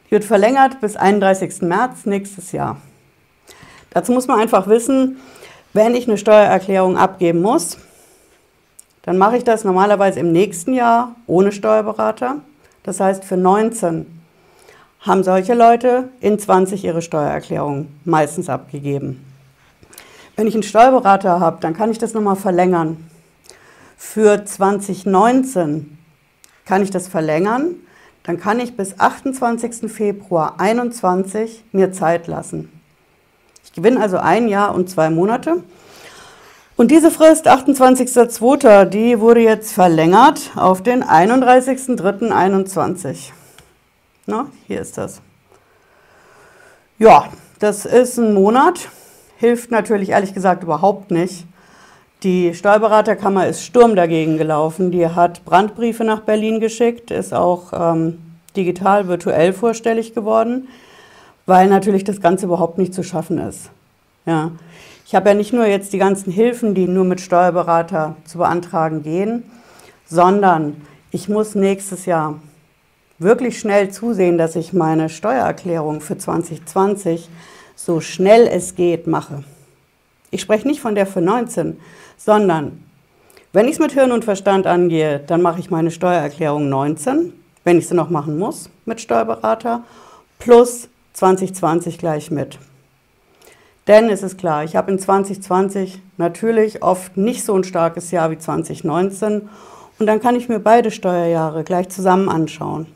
Die 0.06 0.12
wird 0.12 0.24
verlängert 0.24 0.80
bis 0.80 0.96
31. 0.96 1.62
März 1.62 2.06
nächstes 2.06 2.52
Jahr. 2.52 2.78
Dazu 3.90 4.12
muss 4.12 4.26
man 4.26 4.40
einfach 4.40 4.66
wissen, 4.66 5.20
wenn 5.74 5.94
ich 5.94 6.08
eine 6.08 6.16
Steuererklärung 6.16 6.96
abgeben 6.96 7.42
muss, 7.42 7.76
dann 9.02 9.18
mache 9.18 9.36
ich 9.36 9.44
das 9.44 9.64
normalerweise 9.64 10.20
im 10.20 10.32
nächsten 10.32 10.72
Jahr 10.72 11.14
ohne 11.26 11.52
Steuerberater. 11.52 12.36
Das 12.82 13.00
heißt, 13.00 13.24
für 13.24 13.36
19 13.36 14.06
haben 15.00 15.22
solche 15.22 15.52
Leute 15.52 16.08
in 16.20 16.38
20 16.38 16.82
ihre 16.84 17.02
Steuererklärung 17.02 17.88
meistens 18.04 18.48
abgegeben. 18.48 19.33
Wenn 20.36 20.46
ich 20.46 20.54
einen 20.54 20.62
Steuerberater 20.62 21.40
habe, 21.40 21.58
dann 21.60 21.74
kann 21.74 21.90
ich 21.90 21.98
das 21.98 22.14
nochmal 22.14 22.36
verlängern. 22.36 23.10
Für 23.96 24.44
2019 24.44 25.98
kann 26.64 26.82
ich 26.82 26.90
das 26.90 27.08
verlängern. 27.08 27.76
Dann 28.24 28.40
kann 28.40 28.58
ich 28.58 28.76
bis 28.76 28.98
28. 28.98 29.92
Februar 29.92 30.54
2021 30.56 31.64
mir 31.72 31.92
Zeit 31.92 32.26
lassen. 32.26 32.72
Ich 33.64 33.72
gewinne 33.72 34.00
also 34.00 34.16
ein 34.16 34.48
Jahr 34.48 34.74
und 34.74 34.90
zwei 34.90 35.10
Monate. 35.10 35.62
Und 36.76 36.90
diese 36.90 37.12
Frist, 37.12 37.46
28.02., 37.46 38.86
die 38.86 39.20
wurde 39.20 39.38
jetzt 39.40 39.72
verlängert 39.72 40.50
auf 40.56 40.82
den 40.82 41.04
31.03.21. 41.04 43.30
Na, 44.26 44.48
hier 44.66 44.80
ist 44.80 44.98
das. 44.98 45.20
Ja, 46.98 47.28
das 47.60 47.86
ist 47.86 48.18
ein 48.18 48.34
Monat. 48.34 48.88
Hilft 49.36 49.70
natürlich 49.70 50.10
ehrlich 50.10 50.34
gesagt 50.34 50.62
überhaupt 50.62 51.10
nicht. 51.10 51.46
Die 52.22 52.54
Steuerberaterkammer 52.54 53.46
ist 53.46 53.62
Sturm 53.62 53.96
dagegen 53.96 54.38
gelaufen. 54.38 54.90
Die 54.90 55.06
hat 55.06 55.44
Brandbriefe 55.44 56.04
nach 56.04 56.20
Berlin 56.20 56.60
geschickt, 56.60 57.10
ist 57.10 57.34
auch 57.34 57.72
ähm, 57.72 58.18
digital, 58.56 59.08
virtuell 59.08 59.52
vorstellig 59.52 60.14
geworden, 60.14 60.68
weil 61.46 61.68
natürlich 61.68 62.04
das 62.04 62.20
Ganze 62.20 62.46
überhaupt 62.46 62.78
nicht 62.78 62.94
zu 62.94 63.02
schaffen 63.02 63.38
ist. 63.38 63.70
Ja. 64.24 64.52
Ich 65.06 65.14
habe 65.14 65.28
ja 65.28 65.34
nicht 65.34 65.52
nur 65.52 65.66
jetzt 65.66 65.92
die 65.92 65.98
ganzen 65.98 66.32
Hilfen, 66.32 66.74
die 66.74 66.88
nur 66.88 67.04
mit 67.04 67.20
Steuerberater 67.20 68.16
zu 68.24 68.38
beantragen 68.38 69.02
gehen, 69.02 69.42
sondern 70.06 70.80
ich 71.10 71.28
muss 71.28 71.54
nächstes 71.54 72.06
Jahr 72.06 72.40
wirklich 73.18 73.58
schnell 73.58 73.90
zusehen, 73.90 74.38
dass 74.38 74.56
ich 74.56 74.72
meine 74.72 75.10
Steuererklärung 75.10 76.00
für 76.00 76.16
2020 76.16 77.28
so 77.76 78.00
schnell 78.00 78.46
es 78.46 78.74
geht 78.74 79.06
mache. 79.06 79.44
Ich 80.30 80.40
spreche 80.40 80.66
nicht 80.66 80.80
von 80.80 80.94
der 80.94 81.06
für 81.06 81.20
19, 81.20 81.78
sondern 82.16 82.82
wenn 83.52 83.66
ich 83.66 83.74
es 83.74 83.78
mit 83.78 83.92
Hirn 83.92 84.12
und 84.12 84.24
Verstand 84.24 84.66
angehe, 84.66 85.20
dann 85.20 85.42
mache 85.42 85.60
ich 85.60 85.70
meine 85.70 85.90
Steuererklärung 85.90 86.68
19, 86.68 87.32
wenn 87.62 87.78
ich 87.78 87.86
sie 87.86 87.94
noch 87.94 88.10
machen 88.10 88.38
muss 88.38 88.68
mit 88.84 89.00
Steuerberater, 89.00 89.84
plus 90.38 90.88
2020 91.12 91.98
gleich 91.98 92.30
mit. 92.30 92.58
Denn 93.86 94.08
es 94.08 94.22
ist 94.22 94.38
klar, 94.38 94.64
ich 94.64 94.76
habe 94.76 94.90
in 94.90 94.98
2020 94.98 96.00
natürlich 96.16 96.82
oft 96.82 97.16
nicht 97.16 97.44
so 97.44 97.54
ein 97.54 97.64
starkes 97.64 98.10
Jahr 98.10 98.30
wie 98.30 98.38
2019 98.38 99.48
und 99.98 100.06
dann 100.06 100.20
kann 100.20 100.36
ich 100.36 100.48
mir 100.48 100.58
beide 100.58 100.90
Steuerjahre 100.90 101.64
gleich 101.64 101.90
zusammen 101.90 102.28
anschauen 102.28 102.86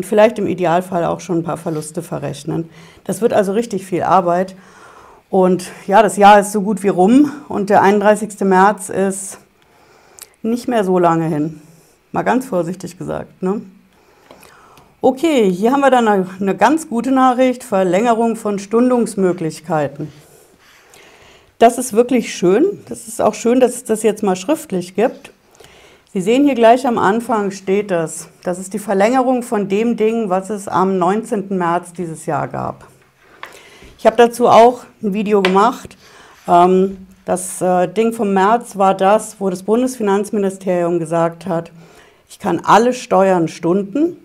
und 0.00 0.06
vielleicht 0.06 0.38
im 0.38 0.46
Idealfall 0.46 1.04
auch 1.04 1.20
schon 1.20 1.40
ein 1.40 1.42
paar 1.42 1.58
Verluste 1.58 2.02
verrechnen. 2.02 2.70
Das 3.04 3.20
wird 3.20 3.34
also 3.34 3.52
richtig 3.52 3.84
viel 3.84 4.02
Arbeit 4.02 4.56
und 5.28 5.66
ja, 5.86 6.02
das 6.02 6.16
Jahr 6.16 6.40
ist 6.40 6.52
so 6.52 6.62
gut 6.62 6.82
wie 6.82 6.88
rum 6.88 7.30
und 7.48 7.68
der 7.68 7.82
31. 7.82 8.40
März 8.40 8.88
ist 8.88 9.36
nicht 10.40 10.68
mehr 10.68 10.84
so 10.84 10.98
lange 10.98 11.26
hin. 11.26 11.60
Mal 12.12 12.22
ganz 12.22 12.46
vorsichtig 12.46 12.96
gesagt. 12.96 13.42
Ne? 13.42 13.60
Okay, 15.02 15.50
hier 15.50 15.70
haben 15.70 15.82
wir 15.82 15.90
dann 15.90 16.08
eine, 16.08 16.26
eine 16.40 16.56
ganz 16.56 16.88
gute 16.88 17.12
Nachricht, 17.12 17.62
Verlängerung 17.62 18.36
von 18.36 18.58
Stundungsmöglichkeiten. 18.58 20.10
Das 21.58 21.76
ist 21.76 21.92
wirklich 21.92 22.34
schön. 22.34 22.64
Das 22.88 23.06
ist 23.06 23.20
auch 23.20 23.34
schön, 23.34 23.60
dass 23.60 23.74
es 23.74 23.84
das 23.84 24.02
jetzt 24.02 24.22
mal 24.22 24.34
schriftlich 24.34 24.94
gibt. 24.94 25.30
Sie 26.12 26.20
sehen 26.20 26.42
hier 26.42 26.56
gleich 26.56 26.88
am 26.88 26.98
Anfang 26.98 27.52
steht 27.52 27.92
das. 27.92 28.30
Das 28.42 28.58
ist 28.58 28.74
die 28.74 28.80
Verlängerung 28.80 29.44
von 29.44 29.68
dem 29.68 29.96
Ding, 29.96 30.28
was 30.28 30.50
es 30.50 30.66
am 30.66 30.98
19. 30.98 31.56
März 31.56 31.92
dieses 31.92 32.26
Jahr 32.26 32.48
gab. 32.48 32.88
Ich 33.96 34.06
habe 34.06 34.16
dazu 34.16 34.48
auch 34.48 34.80
ein 35.04 35.12
Video 35.12 35.40
gemacht. 35.40 35.96
Ähm, 36.48 37.06
das 37.24 37.62
äh, 37.62 37.86
Ding 37.86 38.12
vom 38.12 38.34
März 38.34 38.76
war 38.76 38.94
das, 38.94 39.36
wo 39.38 39.50
das 39.50 39.62
Bundesfinanzministerium 39.62 40.98
gesagt 40.98 41.46
hat, 41.46 41.70
ich 42.28 42.40
kann 42.40 42.60
alle 42.64 42.92
Steuern 42.92 43.46
stunden, 43.46 44.16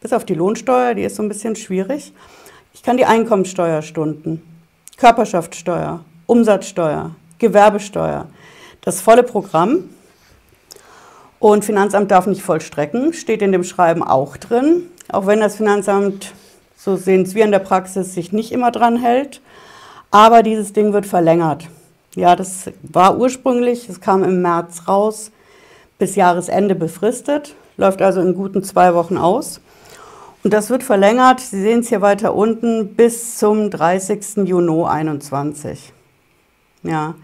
bis 0.00 0.12
auf 0.12 0.24
die 0.24 0.34
Lohnsteuer, 0.34 0.94
die 0.94 1.04
ist 1.04 1.14
so 1.14 1.22
ein 1.22 1.28
bisschen 1.28 1.54
schwierig. 1.54 2.12
Ich 2.74 2.82
kann 2.82 2.96
die 2.96 3.04
Einkommensteuer 3.06 3.82
stunden, 3.82 4.42
Körperschaftssteuer, 4.96 6.00
Umsatzsteuer, 6.26 7.12
Gewerbesteuer, 7.38 8.26
das 8.80 9.00
volle 9.00 9.22
Programm. 9.22 9.84
Und 11.40 11.64
Finanzamt 11.64 12.10
darf 12.10 12.26
nicht 12.26 12.42
vollstrecken, 12.42 13.14
steht 13.14 13.40
in 13.40 13.50
dem 13.50 13.64
Schreiben 13.64 14.02
auch 14.02 14.36
drin, 14.36 14.82
auch 15.10 15.26
wenn 15.26 15.40
das 15.40 15.56
Finanzamt, 15.56 16.34
so 16.76 16.96
sehen 16.96 17.22
es 17.22 17.34
wir 17.34 17.46
in 17.46 17.50
der 17.50 17.60
Praxis, 17.60 18.14
sich 18.14 18.30
nicht 18.30 18.52
immer 18.52 18.70
dran 18.70 18.96
hält. 18.96 19.40
Aber 20.10 20.42
dieses 20.42 20.74
Ding 20.74 20.92
wird 20.92 21.06
verlängert. 21.06 21.66
Ja, 22.14 22.36
das 22.36 22.70
war 22.82 23.16
ursprünglich, 23.18 23.88
es 23.88 24.02
kam 24.02 24.22
im 24.22 24.42
März 24.42 24.86
raus, 24.86 25.30
bis 25.98 26.14
Jahresende 26.14 26.74
befristet, 26.74 27.54
läuft 27.78 28.02
also 28.02 28.20
in 28.20 28.34
guten 28.34 28.62
zwei 28.62 28.94
Wochen 28.94 29.16
aus. 29.16 29.62
Und 30.44 30.52
das 30.52 30.68
wird 30.68 30.82
verlängert, 30.82 31.40
Sie 31.40 31.62
sehen 31.62 31.80
es 31.80 31.88
hier 31.88 32.02
weiter 32.02 32.34
unten, 32.34 32.94
bis 32.96 33.38
zum 33.38 33.70
30. 33.70 34.46
Juni 34.46 34.66
2021. 34.66 35.92
Ja. 36.82 37.14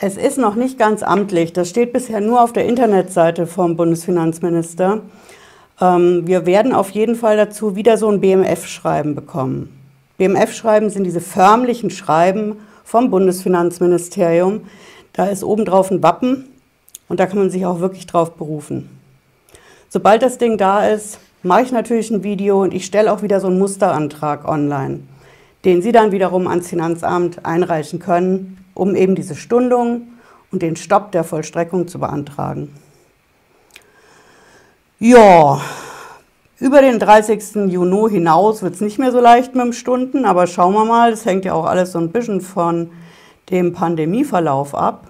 Es 0.00 0.16
ist 0.16 0.38
noch 0.38 0.54
nicht 0.54 0.78
ganz 0.78 1.02
amtlich. 1.02 1.52
Das 1.52 1.70
steht 1.70 1.92
bisher 1.92 2.20
nur 2.20 2.40
auf 2.40 2.52
der 2.52 2.66
Internetseite 2.66 3.48
vom 3.48 3.76
Bundesfinanzminister. 3.76 5.00
Ähm, 5.80 6.24
wir 6.24 6.46
werden 6.46 6.72
auf 6.72 6.90
jeden 6.90 7.16
Fall 7.16 7.36
dazu 7.36 7.74
wieder 7.74 7.96
so 7.96 8.08
ein 8.08 8.20
BMF-Schreiben 8.20 9.16
bekommen. 9.16 9.76
BMF-Schreiben 10.16 10.90
sind 10.90 11.02
diese 11.02 11.20
förmlichen 11.20 11.90
Schreiben 11.90 12.58
vom 12.84 13.10
Bundesfinanzministerium. 13.10 14.60
Da 15.14 15.26
ist 15.26 15.42
obendrauf 15.42 15.90
ein 15.90 16.00
Wappen 16.00 16.44
und 17.08 17.18
da 17.18 17.26
kann 17.26 17.38
man 17.38 17.50
sich 17.50 17.66
auch 17.66 17.80
wirklich 17.80 18.06
drauf 18.06 18.36
berufen. 18.36 18.88
Sobald 19.88 20.22
das 20.22 20.38
Ding 20.38 20.58
da 20.58 20.86
ist, 20.86 21.18
mache 21.42 21.62
ich 21.62 21.72
natürlich 21.72 22.12
ein 22.12 22.22
Video 22.22 22.62
und 22.62 22.72
ich 22.72 22.86
stelle 22.86 23.12
auch 23.12 23.22
wieder 23.22 23.40
so 23.40 23.48
einen 23.48 23.58
Musterantrag 23.58 24.46
online 24.46 25.00
den 25.64 25.82
Sie 25.82 25.92
dann 25.92 26.12
wiederum 26.12 26.46
ans 26.46 26.68
Finanzamt 26.68 27.44
einreichen 27.44 27.98
können, 27.98 28.58
um 28.78 28.94
eben 28.94 29.16
diese 29.16 29.34
Stundung 29.34 30.08
und 30.52 30.62
den 30.62 30.76
Stopp 30.76 31.10
der 31.12 31.24
Vollstreckung 31.24 31.88
zu 31.88 31.98
beantragen. 31.98 32.72
Ja, 35.00 35.60
über 36.60 36.80
den 36.80 36.98
30. 36.98 37.70
Juni 37.72 38.10
hinaus 38.10 38.62
wird 38.62 38.74
es 38.74 38.80
nicht 38.80 38.98
mehr 38.98 39.10
so 39.10 39.20
leicht 39.20 39.54
mit 39.54 39.64
dem 39.64 39.72
Stunden, 39.72 40.24
aber 40.24 40.46
schauen 40.46 40.74
wir 40.74 40.84
mal, 40.84 41.10
das 41.10 41.26
hängt 41.26 41.44
ja 41.44 41.54
auch 41.54 41.66
alles 41.66 41.92
so 41.92 41.98
ein 41.98 42.12
bisschen 42.12 42.40
von 42.40 42.90
dem 43.50 43.72
Pandemieverlauf 43.72 44.74
ab. 44.74 45.08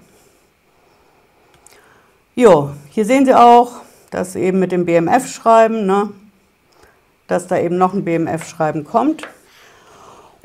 Jo, 2.35 2.71
hier 2.89 3.05
sehen 3.05 3.25
Sie 3.25 3.35
auch, 3.35 3.81
dass 4.09 4.35
eben 4.35 4.59
mit 4.59 4.71
dem 4.71 4.85
BMF-Schreiben, 4.85 5.85
ne, 5.85 6.09
dass 7.27 7.47
da 7.47 7.59
eben 7.59 7.77
noch 7.77 7.93
ein 7.93 8.03
BMF-Schreiben 8.03 8.83
kommt. 8.83 9.27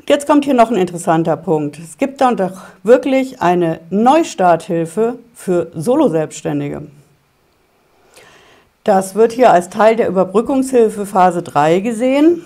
Jetzt 0.07 0.27
kommt 0.27 0.45
hier 0.45 0.53
noch 0.53 0.69
ein 0.69 0.77
interessanter 0.77 1.35
Punkt. 1.35 1.79
Es 1.79 1.97
gibt 1.97 2.21
dann 2.21 2.37
doch 2.37 2.61
wirklich 2.83 3.41
eine 3.41 3.79
Neustarthilfe 3.89 5.17
für 5.33 5.71
Solo-Selbstständige. 5.73 6.83
Das 8.83 9.15
wird 9.15 9.31
hier 9.31 9.51
als 9.51 9.71
Teil 9.71 9.95
der 9.95 10.07
Überbrückungshilfe 10.07 11.07
Phase 11.07 11.41
3 11.41 11.79
gesehen. 11.79 12.45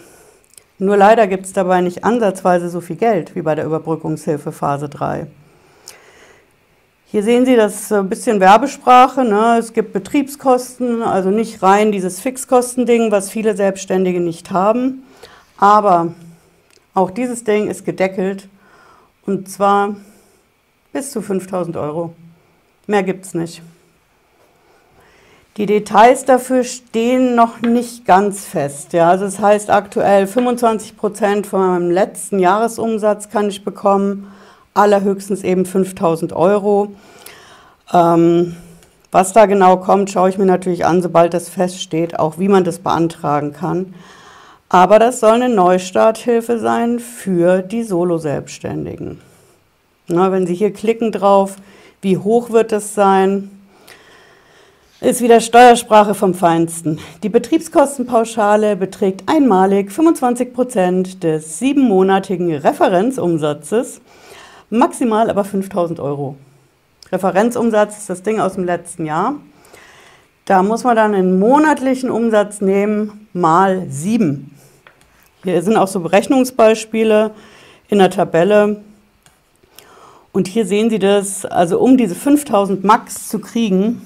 Nur 0.77 0.95
leider 0.95 1.27
gibt 1.27 1.47
es 1.47 1.51
dabei 1.51 1.81
nicht 1.81 2.05
ansatzweise 2.05 2.69
so 2.69 2.79
viel 2.79 2.95
Geld 2.95 3.35
wie 3.35 3.41
bei 3.41 3.55
der 3.55 3.65
Überbrückungshilfe 3.65 4.53
Phase 4.53 4.87
3. 4.87 5.27
Hier 7.07 7.23
sehen 7.23 7.45
Sie 7.45 7.57
das 7.57 7.91
ein 7.91 8.07
bisschen 8.07 8.39
Werbesprache. 8.39 9.25
Ne? 9.25 9.57
Es 9.59 9.73
gibt 9.73 9.91
Betriebskosten, 9.91 11.03
also 11.03 11.29
nicht 11.29 11.61
rein 11.61 11.91
dieses 11.91 12.21
Fixkostending, 12.21 13.11
was 13.11 13.29
viele 13.29 13.57
Selbstständige 13.57 14.21
nicht 14.21 14.51
haben. 14.51 15.03
Aber 15.57 16.13
auch 16.99 17.11
dieses 17.11 17.43
Ding 17.43 17.69
ist 17.69 17.85
gedeckelt 17.85 18.47
und 19.25 19.49
zwar 19.49 19.95
bis 20.91 21.11
zu 21.11 21.21
5000 21.21 21.77
Euro. 21.77 22.13
Mehr 22.87 23.03
gibt 23.03 23.25
es 23.25 23.33
nicht. 23.33 23.61
Die 25.57 25.65
Details 25.65 26.25
dafür 26.25 26.63
stehen 26.63 27.35
noch 27.35 27.61
nicht 27.61 28.05
ganz 28.05 28.45
fest. 28.45 28.93
Ja. 28.93 29.09
Also 29.09 29.25
das 29.25 29.39
heißt 29.39 29.69
aktuell 29.69 30.25
25 30.25 30.97
Prozent 30.97 31.47
von 31.47 31.59
meinem 31.59 31.91
letzten 31.91 32.39
Jahresumsatz 32.39 33.29
kann 33.29 33.49
ich 33.49 33.63
bekommen 33.63 34.31
allerhöchstens 34.73 35.43
eben 35.43 35.65
5000 35.65 36.33
Euro. 36.33 36.93
Ähm, 37.93 38.55
was 39.11 39.33
da 39.33 39.47
genau 39.47 39.77
kommt, 39.77 40.11
schaue 40.11 40.29
ich 40.29 40.37
mir 40.37 40.45
natürlich 40.45 40.85
an, 40.85 41.01
sobald 41.01 41.33
das 41.33 41.49
feststeht, 41.49 42.19
auch 42.19 42.39
wie 42.39 42.47
man 42.47 42.63
das 42.63 42.79
beantragen 42.79 43.53
kann. 43.53 43.93
Aber 44.71 44.99
das 44.99 45.19
soll 45.19 45.31
eine 45.31 45.49
Neustarthilfe 45.49 46.59
sein 46.59 46.99
für 46.99 47.63
die 47.63 47.81
Solo-Selbstständigen. 47.81 49.19
wenn 50.07 50.45
Sie 50.45 50.53
hier 50.53 50.71
klicken 50.71 51.11
drauf, 51.11 51.55
wie 52.01 52.17
hoch 52.17 52.51
wird 52.51 52.71
es 52.71 52.93
sein, 52.93 53.49
ist 55.01 55.21
wieder 55.21 55.39
Steuersprache 55.39 56.13
vom 56.13 56.35
Feinsten. 56.35 56.99
Die 57.23 57.29
Betriebskostenpauschale 57.29 58.75
beträgt 58.75 59.23
einmalig 59.27 59.91
25 59.91 60.53
Prozent 60.53 61.23
des 61.23 61.57
siebenmonatigen 61.57 62.53
Referenzumsatzes 62.53 64.01
maximal 64.69 65.31
aber 65.31 65.45
5000 65.45 65.99
Euro. 65.99 66.35
Referenzumsatz 67.11 67.97
ist 67.97 68.09
das 68.09 68.21
Ding 68.21 68.39
aus 68.39 68.53
dem 68.53 68.65
letzten 68.65 69.05
Jahr. 69.05 69.35
Da 70.45 70.61
muss 70.61 70.83
man 70.83 70.95
dann 70.95 71.15
einen 71.15 71.39
monatlichen 71.39 72.11
Umsatz 72.11 72.61
nehmen 72.61 73.27
mal 73.33 73.85
7. 73.89 74.58
Hier 75.43 75.61
sind 75.61 75.77
auch 75.77 75.87
so 75.87 76.01
Berechnungsbeispiele 76.01 77.31
in 77.87 77.99
der 77.99 78.09
Tabelle. 78.09 78.83
Und 80.33 80.49
hier 80.49 80.65
sehen 80.65 80.89
Sie 80.89 80.99
das, 80.99 81.45
also 81.45 81.79
um 81.79 81.95
diese 81.95 82.13
5000 82.13 82.83
Max 82.83 83.29
zu 83.29 83.39
kriegen, 83.39 84.01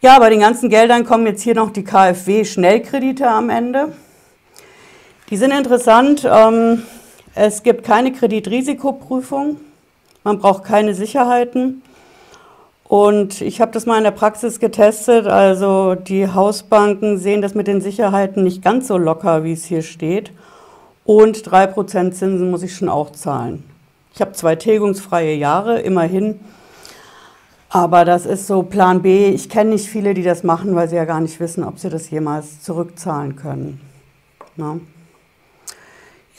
Ja, 0.00 0.18
bei 0.18 0.30
den 0.30 0.40
ganzen 0.40 0.70
Geldern 0.70 1.04
kommen 1.04 1.26
jetzt 1.26 1.42
hier 1.42 1.54
noch 1.54 1.70
die 1.70 1.84
KfW-Schnellkredite 1.84 3.28
am 3.28 3.50
Ende. 3.50 3.92
Die 5.30 5.36
sind 5.36 5.52
interessant. 5.52 6.28
Ähm, 6.28 6.82
es 7.36 7.62
gibt 7.62 7.84
keine 7.84 8.12
Kreditrisikoprüfung. 8.12 9.58
Man 10.24 10.38
braucht 10.40 10.64
keine 10.64 10.92
Sicherheiten. 10.92 11.82
Und 12.82 13.40
ich 13.40 13.60
habe 13.60 13.70
das 13.70 13.86
mal 13.86 13.98
in 13.98 14.02
der 14.02 14.10
Praxis 14.10 14.58
getestet. 14.58 15.28
Also 15.28 15.94
die 15.94 16.26
Hausbanken 16.26 17.18
sehen 17.18 17.42
das 17.42 17.54
mit 17.54 17.68
den 17.68 17.80
Sicherheiten 17.80 18.42
nicht 18.42 18.60
ganz 18.60 18.88
so 18.88 18.98
locker, 18.98 19.44
wie 19.44 19.52
es 19.52 19.64
hier 19.64 19.82
steht. 19.82 20.32
Und 21.04 21.36
3% 21.48 22.10
Zinsen 22.10 22.50
muss 22.50 22.64
ich 22.64 22.74
schon 22.74 22.88
auch 22.88 23.10
zahlen. 23.10 23.62
Ich 24.12 24.20
habe 24.20 24.32
zwei 24.32 24.56
tilgungsfreie 24.56 25.36
Jahre, 25.36 25.78
immerhin. 25.80 26.40
Aber 27.68 28.04
das 28.04 28.26
ist 28.26 28.48
so 28.48 28.64
Plan 28.64 29.00
B. 29.02 29.28
Ich 29.28 29.48
kenne 29.48 29.70
nicht 29.70 29.88
viele, 29.88 30.12
die 30.12 30.24
das 30.24 30.42
machen, 30.42 30.74
weil 30.74 30.88
sie 30.88 30.96
ja 30.96 31.04
gar 31.04 31.20
nicht 31.20 31.38
wissen, 31.38 31.62
ob 31.62 31.78
sie 31.78 31.88
das 31.88 32.10
jemals 32.10 32.62
zurückzahlen 32.62 33.36
können. 33.36 33.80
Na? 34.56 34.80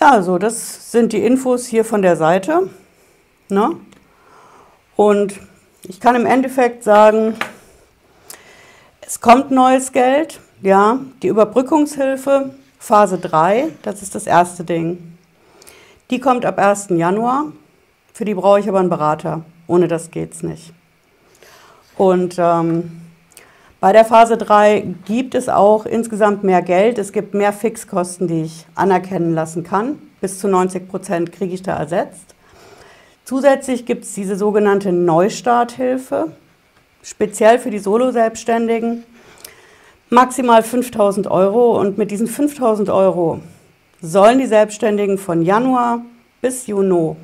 Ja, 0.01 0.13
also 0.13 0.39
das 0.39 0.91
sind 0.91 1.13
die 1.13 1.23
Infos 1.23 1.67
hier 1.67 1.85
von 1.85 2.01
der 2.01 2.15
Seite. 2.15 2.69
Na? 3.49 3.73
Und 4.95 5.39
ich 5.83 5.99
kann 5.99 6.15
im 6.15 6.25
Endeffekt 6.25 6.83
sagen, 6.83 7.35
es 9.01 9.21
kommt 9.21 9.51
neues 9.51 9.91
Geld. 9.91 10.39
Ja, 10.63 10.99
die 11.21 11.27
Überbrückungshilfe, 11.27 12.49
Phase 12.79 13.19
3, 13.19 13.69
das 13.83 14.01
ist 14.01 14.15
das 14.15 14.25
erste 14.25 14.63
Ding. 14.63 15.17
Die 16.09 16.19
kommt 16.19 16.45
ab 16.45 16.57
1. 16.57 16.87
Januar. 16.89 17.51
Für 18.11 18.25
die 18.25 18.33
brauche 18.33 18.59
ich 18.59 18.67
aber 18.67 18.79
einen 18.79 18.89
Berater. 18.89 19.43
Ohne 19.67 19.87
das 19.87 20.09
geht 20.09 20.33
es 20.33 20.41
nicht. 20.41 20.73
Und 21.95 22.37
ähm, 22.39 23.00
bei 23.81 23.93
der 23.93 24.05
Phase 24.05 24.37
3 24.37 24.93
gibt 25.05 25.33
es 25.33 25.49
auch 25.49 25.87
insgesamt 25.87 26.43
mehr 26.43 26.61
Geld. 26.61 26.99
Es 26.99 27.11
gibt 27.11 27.33
mehr 27.33 27.51
Fixkosten, 27.51 28.27
die 28.27 28.43
ich 28.43 28.67
anerkennen 28.75 29.33
lassen 29.33 29.63
kann. 29.63 29.97
Bis 30.21 30.37
zu 30.37 30.47
90 30.47 30.87
Prozent 30.87 31.31
kriege 31.31 31.55
ich 31.55 31.63
da 31.63 31.77
ersetzt. 31.77 32.35
Zusätzlich 33.25 33.87
gibt 33.87 34.03
es 34.03 34.13
diese 34.13 34.35
sogenannte 34.35 34.91
Neustarthilfe, 34.91 36.31
speziell 37.01 37.57
für 37.57 37.71
die 37.71 37.79
Solo-Selbstständigen. 37.79 39.03
maximal 40.11 40.61
5000 40.61 41.25
Euro 41.25 41.79
und 41.79 41.97
mit 41.97 42.11
diesen 42.11 42.27
5000 42.27 42.91
Euro 42.91 43.39
sollen 43.99 44.37
die 44.37 44.45
Selbstständigen 44.45 45.17
von 45.17 45.41
Januar 45.41 46.01
bis 46.39 46.67
Juni 46.67 47.15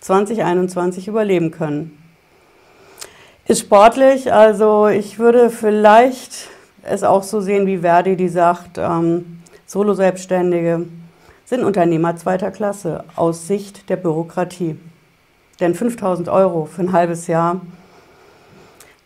2021 0.00 1.08
überleben 1.08 1.50
können. 1.50 1.99
Ist 3.50 3.62
sportlich, 3.62 4.32
also 4.32 4.86
ich 4.86 5.18
würde 5.18 5.50
vielleicht 5.50 6.46
es 6.84 7.02
auch 7.02 7.24
so 7.24 7.40
sehen 7.40 7.66
wie 7.66 7.78
Verdi, 7.78 8.14
die 8.14 8.28
sagt, 8.28 8.78
ähm, 8.78 9.40
Solo-Selbstständige 9.66 10.86
sind 11.46 11.64
Unternehmer 11.64 12.14
zweiter 12.14 12.52
Klasse 12.52 13.02
aus 13.16 13.48
Sicht 13.48 13.88
der 13.88 13.96
Bürokratie. 13.96 14.78
Denn 15.58 15.74
5000 15.74 16.28
Euro 16.28 16.66
für 16.66 16.82
ein 16.82 16.92
halbes 16.92 17.26
Jahr, 17.26 17.60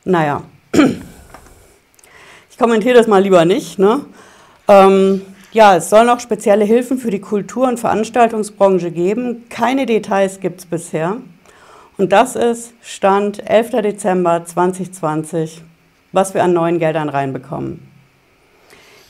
naja, 0.04 0.42
ich 2.50 2.58
kommentiere 2.58 2.98
das 2.98 3.06
mal 3.06 3.22
lieber 3.22 3.46
nicht. 3.46 3.78
Ne? 3.78 4.04
Ähm, 4.68 5.22
ja, 5.52 5.76
es 5.76 5.88
soll 5.88 6.04
noch 6.04 6.20
spezielle 6.20 6.66
Hilfen 6.66 6.98
für 6.98 7.10
die 7.10 7.22
Kultur- 7.22 7.66
und 7.66 7.80
Veranstaltungsbranche 7.80 8.90
geben. 8.90 9.46
Keine 9.48 9.86
Details 9.86 10.38
gibt 10.38 10.60
es 10.60 10.66
bisher. 10.66 11.16
Und 11.96 12.10
das 12.10 12.34
ist 12.34 12.72
Stand 12.82 13.48
11. 13.48 13.70
Dezember 13.82 14.44
2020, 14.44 15.62
was 16.10 16.34
wir 16.34 16.42
an 16.42 16.52
neuen 16.52 16.80
Geldern 16.80 17.08
reinbekommen. 17.08 17.88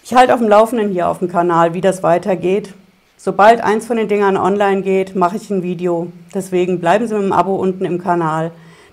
Ich 0.04 0.12
halte 0.12 0.34
auf 0.34 0.40
dem 0.40 0.50
Laufenden 0.50 0.90
hier 0.90 1.08
auf 1.08 1.20
dem 1.20 1.30
Kanal, 1.30 1.72
wie 1.72 1.80
das 1.80 2.02
weitergeht. 2.02 2.74
Sobald 3.16 3.62
eins 3.62 3.86
von 3.86 3.96
den 3.96 4.08
Dingern 4.08 4.36
online 4.36 4.82
geht, 4.82 5.16
mache 5.16 5.36
ich 5.36 5.48
ein 5.48 5.62
Video. 5.62 6.12
Deswegen 6.34 6.78
bleiben 6.78 7.08
Sie 7.08 7.14
mit 7.14 7.22
dem 7.22 7.32
Abo 7.32 7.54
unten 7.54 7.86
im 7.86 8.02
Kanal, 8.02 8.50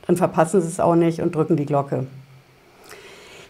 dann 0.08 0.15
verpassen 0.15 0.62
Sie 0.62 0.69
es 0.69 0.80
auch 0.80 0.95
nicht 0.95 1.19
und 1.21 1.36
drücken 1.36 1.58
die 1.58 1.65
Glocke. 1.65 2.08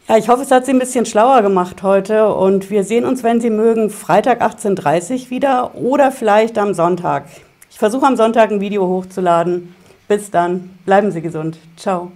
Ja, 0.07 0.17
ich 0.17 0.27
hoffe, 0.27 0.41
es 0.41 0.49
hat 0.49 0.65
Sie 0.65 0.71
ein 0.71 0.79
bisschen 0.79 1.05
schlauer 1.05 1.43
gemacht 1.43 1.83
heute 1.83 2.33
und 2.33 2.71
wir 2.71 2.83
sehen 2.83 3.05
uns, 3.05 3.21
wenn 3.21 3.41
Sie 3.41 3.51
mögen, 3.51 3.91
Freitag 3.91 4.41
18.30 4.41 5.25
Uhr 5.25 5.29
wieder 5.29 5.75
oder 5.75 6.11
vielleicht 6.11 6.57
am 6.57 6.73
Sonntag. 6.73 7.25
Ich 7.69 7.77
versuche 7.77 8.07
am 8.07 8.17
Sonntag 8.17 8.49
ein 8.49 8.59
Video 8.59 8.87
hochzuladen. 8.87 9.75
Bis 10.11 10.29
dann, 10.29 10.71
bleiben 10.83 11.09
Sie 11.09 11.21
gesund. 11.21 11.57
Ciao. 11.77 12.11